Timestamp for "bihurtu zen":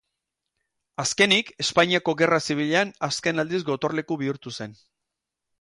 4.23-4.79